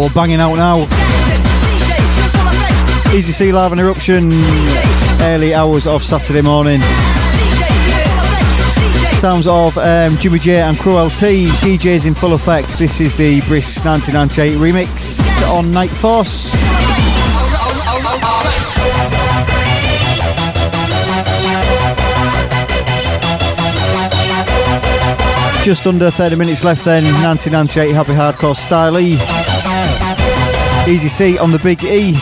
We're 0.00 0.08
banging 0.14 0.40
out 0.40 0.54
now. 0.56 0.78
Easy 3.14 3.32
C 3.32 3.52
live 3.52 3.72
and 3.72 3.78
eruption, 3.78 4.30
early 5.24 5.52
hours 5.52 5.86
of 5.86 6.02
Saturday 6.02 6.40
morning. 6.40 6.80
Sounds 9.20 9.46
of 9.46 9.76
um, 9.76 10.16
Jimmy 10.16 10.38
J 10.38 10.62
and 10.62 10.78
Cru-L-T, 10.78 11.48
DJs 11.48 12.06
in 12.06 12.14
full 12.14 12.32
effect. 12.32 12.78
This 12.78 12.98
is 12.98 13.14
the 13.14 13.42
Brisk 13.42 13.84
1998 13.84 14.56
remix 14.56 15.20
on 15.52 15.70
Night 15.70 15.90
Force. 15.90 16.54
Just 25.62 25.86
under 25.86 26.10
30 26.10 26.36
minutes 26.36 26.64
left 26.64 26.86
then, 26.86 27.04
1998 27.04 27.92
Happy 27.92 28.12
Hardcore 28.12 28.56
Style 28.56 28.98
E. 28.98 29.18
Easy 30.88 31.08
C 31.08 31.38
on 31.38 31.50
the 31.52 31.58
Big 31.58 31.84
E. 31.84 32.12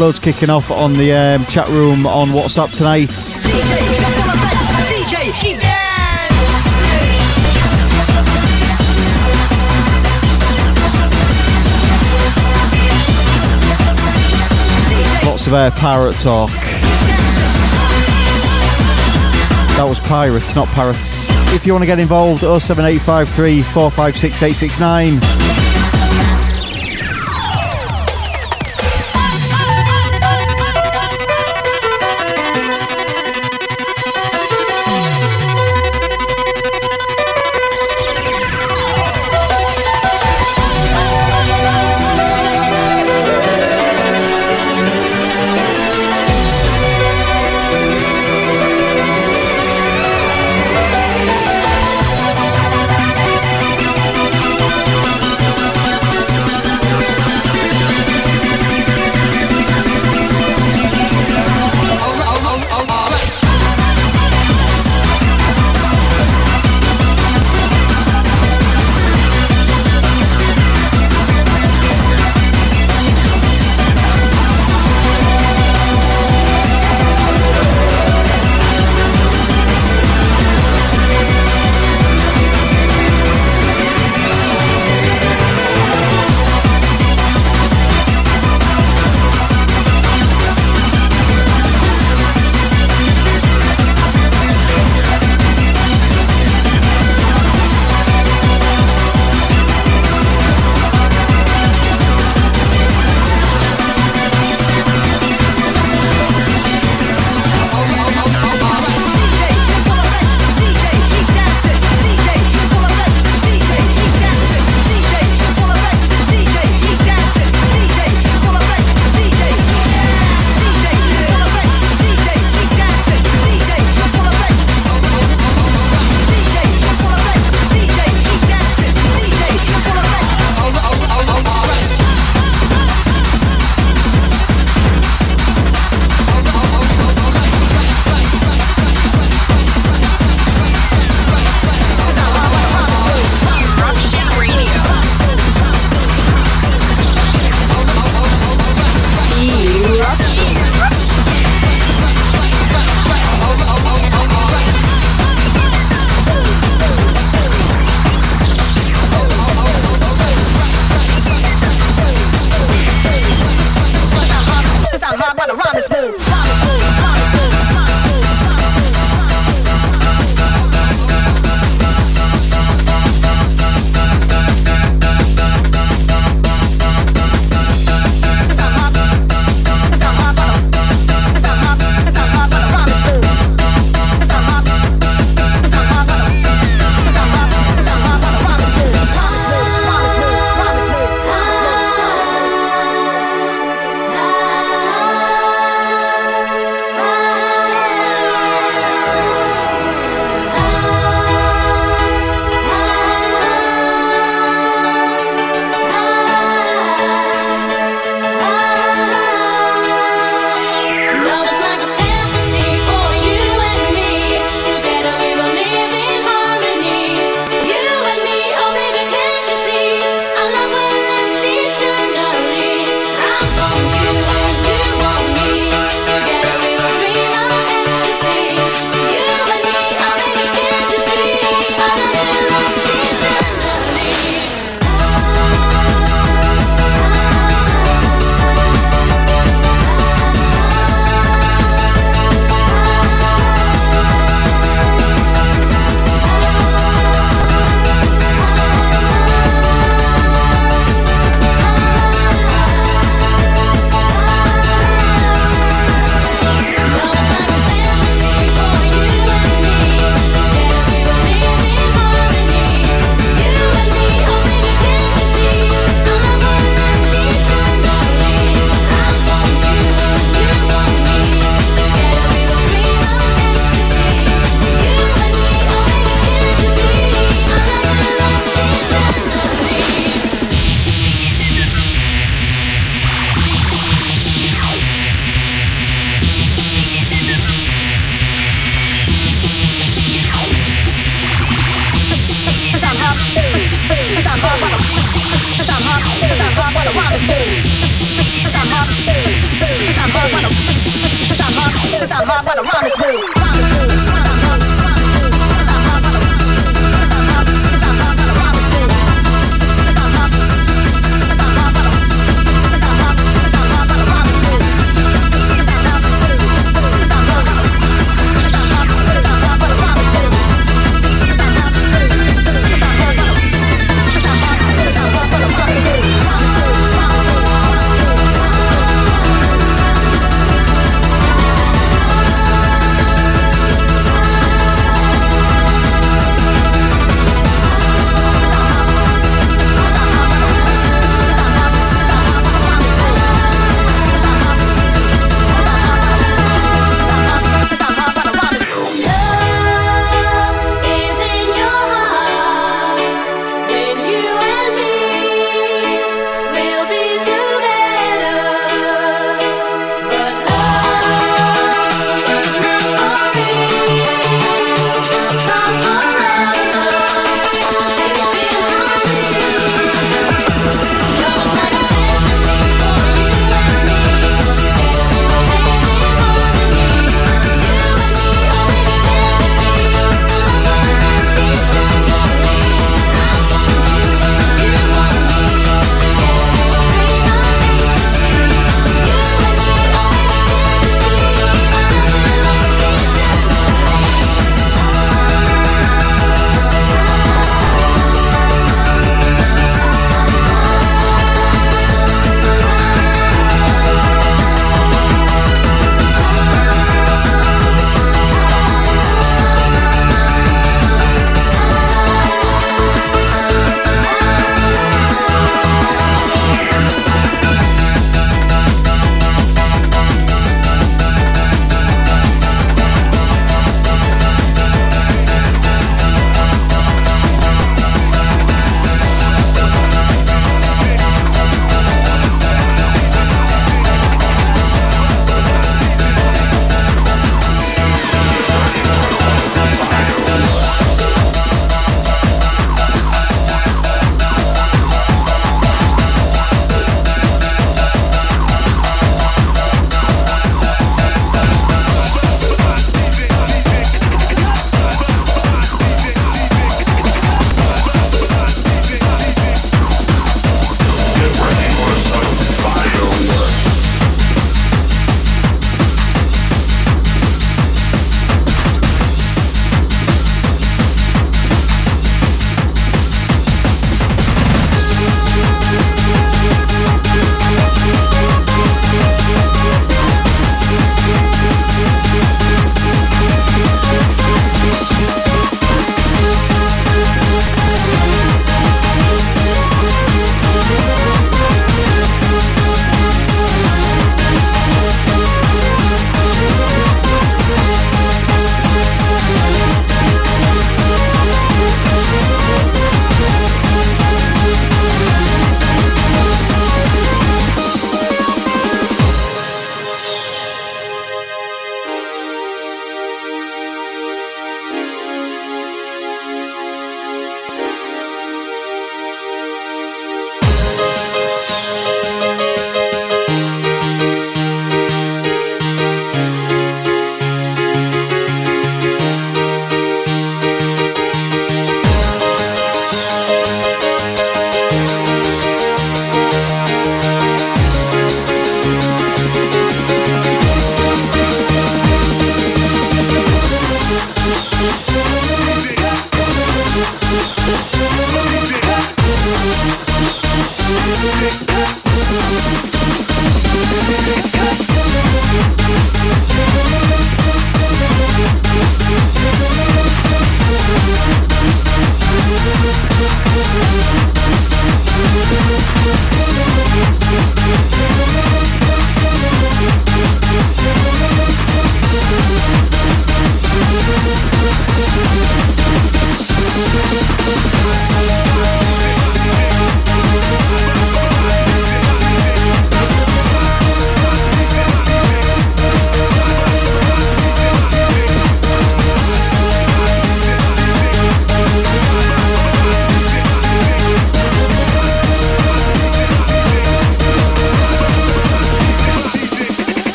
Loads 0.00 0.18
kicking 0.18 0.48
off 0.48 0.70
on 0.70 0.94
the 0.94 1.12
um, 1.12 1.44
chat 1.46 1.68
room 1.68 2.06
on 2.06 2.28
WhatsApp 2.28 2.74
tonight. 2.74 3.10
Lots 15.26 15.46
of 15.46 15.52
air 15.52 15.70
pirate 15.72 16.18
talk. 16.18 16.69
That 19.80 19.88
was 19.88 19.98
pirates, 19.98 20.54
not 20.54 20.68
parrots. 20.68 21.30
If 21.54 21.64
you 21.64 21.72
want 21.72 21.84
to 21.84 21.86
get 21.86 21.98
involved, 21.98 22.42
07853 22.42 23.62
456 23.62 24.42
869. 24.42 25.69